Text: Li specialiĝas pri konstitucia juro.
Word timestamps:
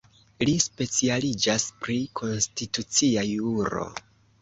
Li 0.49 0.55
specialiĝas 0.63 1.67
pri 1.85 1.99
konstitucia 2.23 3.31
juro. 3.37 3.89